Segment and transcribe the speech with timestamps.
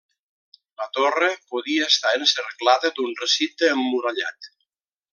[0.81, 4.53] La torre podia estar encerclada d'un recinte emmurallat.